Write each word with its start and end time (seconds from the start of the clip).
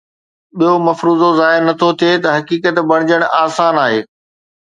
ٻيو 0.57 0.73
مفروضو 0.87 1.29
ظاهر 1.39 1.59
نٿو 1.67 1.89
ٿئي 1.99 2.13
ته 2.23 2.29
حقيقت 2.37 2.75
بنجڻ 2.89 3.21
آسان 3.43 3.75
آهي 3.85 4.01